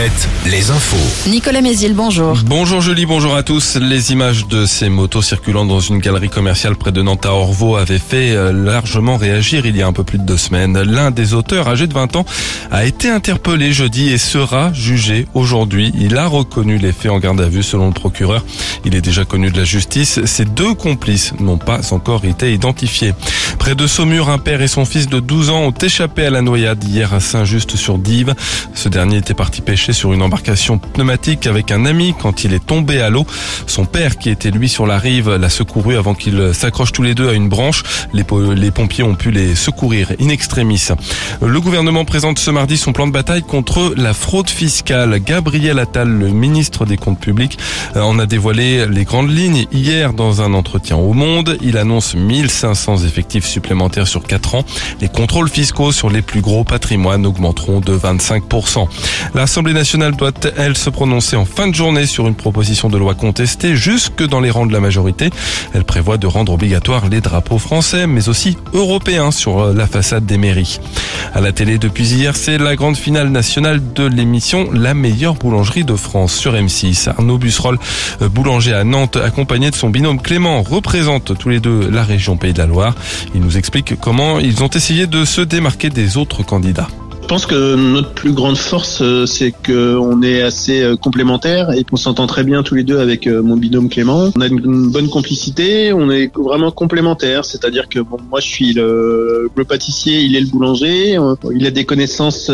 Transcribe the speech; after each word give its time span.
Alouette, 0.00 0.28
les 0.46 0.70
infos. 0.70 1.28
Nicolas 1.28 1.60
Mézil, 1.60 1.92
bonjour. 1.92 2.38
Bonjour 2.46 2.80
Julie, 2.80 3.04
bonjour 3.04 3.36
à 3.36 3.42
tous. 3.42 3.76
Les 3.76 4.12
images 4.12 4.46
de 4.46 4.64
ces 4.64 4.88
motos 4.88 5.20
circulant 5.20 5.66
dans 5.66 5.80
une 5.80 5.98
galerie 5.98 6.30
commerciale 6.30 6.74
près 6.76 6.90
de 6.90 7.02
Nantes 7.02 7.26
à 7.26 7.34
Orvaux 7.34 7.76
avaient 7.76 7.98
fait 7.98 8.30
euh, 8.30 8.50
largement 8.50 9.18
réagir 9.18 9.66
il 9.66 9.76
y 9.76 9.82
a 9.82 9.86
un 9.86 9.92
peu 9.92 10.02
plus 10.02 10.16
de 10.16 10.24
deux 10.24 10.38
semaines. 10.38 10.80
L'un 10.80 11.10
des 11.10 11.34
auteurs, 11.34 11.68
âgé 11.68 11.86
de 11.86 11.92
20 11.92 12.16
ans, 12.16 12.24
a 12.70 12.86
été 12.86 13.10
interpellé 13.10 13.72
jeudi 13.72 14.08
et 14.08 14.16
sera 14.16 14.72
jugé 14.72 15.26
aujourd'hui. 15.34 15.92
Il 15.98 16.16
a 16.16 16.26
reconnu 16.28 16.78
les 16.78 16.92
faits 16.92 17.10
en 17.10 17.18
garde 17.18 17.40
à 17.42 17.48
vue 17.48 17.62
selon 17.62 17.88
le 17.88 17.92
procureur. 17.92 18.42
Il 18.86 18.94
est 18.94 19.02
déjà 19.02 19.26
connu 19.26 19.50
de 19.50 19.58
la 19.58 19.64
justice. 19.64 20.24
Ses 20.24 20.46
deux 20.46 20.72
complices 20.72 21.34
n'ont 21.40 21.58
pas 21.58 21.92
encore 21.92 22.24
été 22.24 22.54
identifiés. 22.54 23.12
Près 23.58 23.74
de 23.74 23.86
Saumur, 23.86 24.30
un 24.30 24.38
père 24.38 24.62
et 24.62 24.68
son 24.68 24.86
fils 24.86 25.08
de 25.08 25.20
12 25.20 25.50
ans 25.50 25.60
ont 25.60 25.72
échappé 25.72 26.24
à 26.24 26.30
la 26.30 26.40
noyade 26.40 26.82
hier 26.84 27.12
à 27.12 27.20
Saint-Just-sur-Dive. 27.20 28.34
Ce 28.72 28.88
dernier 28.88 29.18
était 29.18 29.34
parti 29.34 29.60
pêcher 29.60 29.89
sur 29.92 30.12
une 30.12 30.22
embarcation 30.22 30.78
pneumatique 30.78 31.46
avec 31.46 31.70
un 31.70 31.86
ami 31.86 32.14
quand 32.20 32.44
il 32.44 32.54
est 32.54 32.64
tombé 32.64 33.00
à 33.00 33.10
l'eau. 33.10 33.26
Son 33.66 33.84
père, 33.84 34.18
qui 34.18 34.30
était 34.30 34.50
lui 34.50 34.68
sur 34.68 34.86
la 34.86 34.98
rive, 34.98 35.30
l'a 35.30 35.48
secouru 35.48 35.96
avant 35.96 36.14
qu'ils 36.14 36.54
s'accrochent 36.54 36.92
tous 36.92 37.02
les 37.02 37.14
deux 37.14 37.28
à 37.28 37.32
une 37.32 37.48
branche. 37.48 37.82
Les, 38.12 38.24
les 38.54 38.70
pompiers 38.70 39.04
ont 39.04 39.14
pu 39.14 39.30
les 39.30 39.54
secourir 39.54 40.12
in 40.20 40.28
extremis. 40.28 40.88
Le 41.42 41.60
gouvernement 41.60 42.04
présente 42.04 42.38
ce 42.38 42.50
mardi 42.50 42.76
son 42.76 42.92
plan 42.92 43.06
de 43.06 43.12
bataille 43.12 43.42
contre 43.42 43.94
la 43.96 44.14
fraude 44.14 44.50
fiscale. 44.50 45.20
Gabriel 45.20 45.78
Attal, 45.78 46.08
le 46.08 46.28
ministre 46.28 46.86
des 46.86 46.96
Comptes 46.96 47.20
publics, 47.20 47.58
en 47.94 48.18
a 48.18 48.26
dévoilé 48.26 48.86
les 48.86 49.04
grandes 49.04 49.30
lignes 49.30 49.66
hier 49.72 50.12
dans 50.12 50.42
un 50.42 50.54
entretien 50.54 50.96
au 50.96 51.12
Monde. 51.12 51.58
Il 51.60 51.78
annonce 51.78 52.14
1500 52.14 52.98
effectifs 53.04 53.46
supplémentaires 53.46 54.08
sur 54.08 54.22
4 54.22 54.54
ans. 54.54 54.64
Les 55.00 55.08
contrôles 55.08 55.48
fiscaux 55.48 55.92
sur 55.92 56.10
les 56.10 56.22
plus 56.22 56.40
gros 56.40 56.64
patrimoines 56.64 57.26
augmenteront 57.26 57.80
de 57.80 57.96
25%. 57.96 58.88
L'Assemblée 59.34 59.72
nationale 59.80 60.14
doit, 60.14 60.32
elle, 60.58 60.76
se 60.76 60.90
prononcer 60.90 61.36
en 61.36 61.46
fin 61.46 61.66
de 61.66 61.74
journée 61.74 62.04
sur 62.04 62.28
une 62.28 62.34
proposition 62.34 62.90
de 62.90 62.98
loi 62.98 63.14
contestée 63.14 63.76
jusque 63.76 64.22
dans 64.22 64.40
les 64.40 64.50
rangs 64.50 64.66
de 64.66 64.74
la 64.74 64.80
majorité. 64.80 65.30
Elle 65.72 65.84
prévoit 65.84 66.18
de 66.18 66.26
rendre 66.26 66.52
obligatoire 66.52 67.08
les 67.08 67.22
drapeaux 67.22 67.56
français, 67.56 68.06
mais 68.06 68.28
aussi 68.28 68.58
européens 68.74 69.30
sur 69.30 69.72
la 69.72 69.86
façade 69.86 70.26
des 70.26 70.36
mairies. 70.36 70.80
À 71.32 71.40
la 71.40 71.52
télé 71.52 71.78
depuis 71.78 72.12
hier, 72.12 72.36
c'est 72.36 72.58
la 72.58 72.76
grande 72.76 72.98
finale 72.98 73.30
nationale 73.30 73.80
de 73.94 74.04
l'émission 74.04 74.68
La 74.70 74.92
meilleure 74.92 75.36
boulangerie 75.36 75.84
de 75.84 75.96
France 75.96 76.34
sur 76.34 76.52
M6. 76.52 77.08
Arnaud 77.08 77.38
Busserol, 77.38 77.78
boulanger 78.20 78.74
à 78.74 78.84
Nantes, 78.84 79.16
accompagné 79.16 79.70
de 79.70 79.76
son 79.76 79.88
binôme 79.88 80.20
Clément, 80.20 80.60
représente 80.60 81.38
tous 81.38 81.48
les 81.48 81.60
deux 81.60 81.88
la 81.88 82.04
région 82.04 82.36
Pays 82.36 82.52
de 82.52 82.58
la 82.58 82.66
Loire. 82.66 82.94
Il 83.34 83.40
nous 83.40 83.56
explique 83.56 83.98
comment 83.98 84.40
ils 84.40 84.62
ont 84.62 84.68
essayé 84.68 85.06
de 85.06 85.24
se 85.24 85.40
démarquer 85.40 85.88
des 85.88 86.18
autres 86.18 86.42
candidats. 86.42 86.88
Je 87.30 87.34
pense 87.36 87.46
que 87.46 87.76
notre 87.76 88.10
plus 88.10 88.32
grande 88.32 88.56
force, 88.56 89.02
euh, 89.02 89.24
c'est 89.24 89.52
qu'on 89.52 90.20
est 90.20 90.42
assez 90.42 90.82
euh, 90.82 90.96
complémentaires 90.96 91.70
et 91.70 91.84
qu'on 91.84 91.94
s'entend 91.94 92.26
très 92.26 92.42
bien 92.42 92.64
tous 92.64 92.74
les 92.74 92.82
deux 92.82 92.98
avec 92.98 93.28
euh, 93.28 93.40
mon 93.40 93.56
binôme 93.56 93.88
Clément. 93.88 94.32
On 94.36 94.40
a 94.40 94.48
une 94.48 94.90
bonne 94.90 95.08
complicité, 95.08 95.92
on 95.92 96.10
est 96.10 96.36
vraiment 96.36 96.72
complémentaires, 96.72 97.44
c'est-à-dire 97.44 97.88
que 97.88 98.00
bon, 98.00 98.16
moi 98.28 98.40
je 98.40 98.48
suis 98.48 98.72
le, 98.72 99.48
le, 99.54 99.64
pâtissier, 99.64 100.22
il 100.22 100.34
est 100.34 100.40
le 100.40 100.48
boulanger, 100.48 101.20
il 101.54 101.66
a 101.68 101.70
des 101.70 101.84
connaissances 101.84 102.50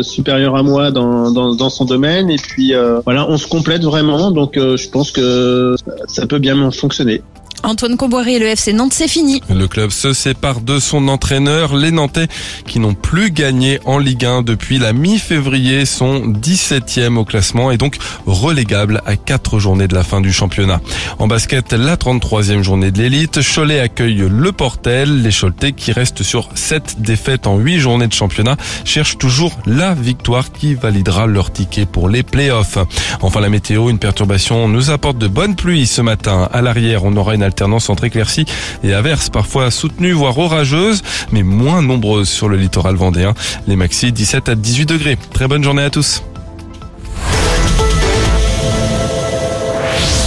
supérieures 0.00 0.56
à 0.56 0.62
moi 0.62 0.90
dans, 0.90 1.30
dans, 1.30 1.54
dans 1.54 1.68
son 1.68 1.84
domaine 1.84 2.30
et 2.30 2.36
puis 2.36 2.72
voilà, 3.04 3.28
on 3.28 3.36
se 3.36 3.46
complète 3.46 3.84
vraiment, 3.84 4.30
donc 4.30 4.54
je 4.56 4.88
pense 4.88 5.10
que 5.10 5.74
ça 6.08 6.26
peut 6.26 6.38
bien 6.38 6.70
fonctionner. 6.70 7.20
Antoine 7.64 7.96
Comboiré 7.96 8.38
le 8.38 8.46
FC 8.46 8.74
Nantes, 8.74 8.92
c'est 8.92 9.08
fini. 9.08 9.40
Le 9.48 9.66
club 9.66 9.90
se 9.90 10.12
sépare 10.12 10.60
de 10.60 10.78
son 10.78 11.08
entraîneur. 11.08 11.74
Les 11.74 11.90
Nantais, 11.90 12.28
qui 12.66 12.78
n'ont 12.78 12.92
plus 12.94 13.30
gagné 13.30 13.80
en 13.86 13.98
Ligue 13.98 14.26
1 14.26 14.42
depuis 14.42 14.78
la 14.78 14.92
mi-février, 14.92 15.86
sont 15.86 16.20
17e 16.26 17.16
au 17.16 17.24
classement 17.24 17.70
et 17.70 17.78
donc 17.78 17.96
relégables 18.26 19.00
à 19.06 19.16
4 19.16 19.58
journées 19.58 19.88
de 19.88 19.94
la 19.94 20.04
fin 20.04 20.20
du 20.20 20.32
championnat. 20.32 20.80
En 21.18 21.26
basket, 21.26 21.72
la 21.72 21.96
33e 21.96 22.62
journée 22.62 22.90
de 22.90 22.98
l'élite. 22.98 23.40
Cholet 23.42 23.80
accueille 23.80 24.26
le 24.28 24.52
Portel. 24.52 25.22
Les 25.22 25.32
Choletais, 25.32 25.72
qui 25.72 25.92
restent 25.92 26.22
sur 26.22 26.50
7 26.54 26.96
défaites 26.98 27.46
en 27.46 27.56
8 27.56 27.78
journées 27.78 28.08
de 28.08 28.12
championnat, 28.12 28.56
cherchent 28.84 29.16
toujours 29.16 29.58
la 29.64 29.94
victoire 29.94 30.52
qui 30.52 30.74
validera 30.74 31.26
leur 31.26 31.50
ticket 31.50 31.86
pour 31.86 32.10
les 32.10 32.22
playoffs. 32.22 32.78
Enfin, 33.22 33.40
la 33.40 33.48
météo, 33.48 33.88
une 33.88 33.98
perturbation 33.98 34.68
nous 34.68 34.90
apporte 34.90 35.16
de 35.16 35.28
bonnes 35.28 35.56
pluies 35.56 35.86
ce 35.86 36.02
matin. 36.02 36.48
À 36.52 36.60
l'arrière, 36.60 37.04
on 37.04 37.16
aura 37.16 37.34
une 37.34 37.42
alternance 37.54 37.88
entre 37.88 38.02
éclaircies 38.04 38.46
et 38.82 38.92
averses 38.92 39.30
parfois 39.30 39.70
soutenues 39.70 40.10
voire 40.12 40.36
orageuses 40.36 41.02
mais 41.30 41.44
moins 41.44 41.82
nombreuses 41.82 42.28
sur 42.28 42.48
le 42.48 42.56
littoral 42.56 42.96
vendéen. 42.96 43.32
Les 43.68 43.76
maxi 43.76 44.10
17 44.10 44.48
à 44.48 44.54
18 44.56 44.86
degrés. 44.86 45.16
Très 45.32 45.46
bonne 45.46 45.62
journée 45.62 45.84
à 45.84 45.90
tous. 45.90 46.24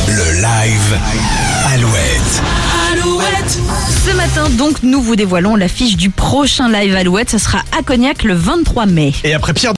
Le 0.08 0.42
live 0.42 1.00
Alouette. 1.74 2.42
Alouette. 2.94 3.58
Ce 4.06 4.16
matin, 4.16 4.50
donc, 4.50 4.84
nous 4.84 5.02
vous 5.02 5.18
dévoilons 5.18 5.58
l'affiche 5.58 5.98
du 5.98 6.10
prochain 6.10 6.70
live 6.72 6.96
Alouette. 6.96 7.30
Ce 7.30 7.38
sera 7.38 7.60
à 7.78 7.84
Cognac 7.84 8.24
le 8.24 8.34
23 8.36 8.86
mai. 8.86 9.12
Et 9.26 9.34
après 9.34 9.54
Pierre 9.54 9.74